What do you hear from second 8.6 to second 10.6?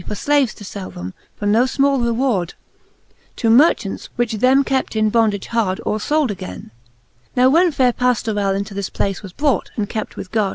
this place was brought, and kept with gard.